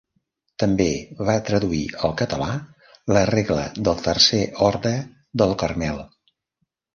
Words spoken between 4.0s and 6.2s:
Tercer Orde del Carmel.